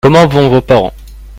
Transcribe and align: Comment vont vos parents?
Comment 0.03 0.25
vont 0.27 0.49
vos 0.49 0.61
parents? 0.61 0.95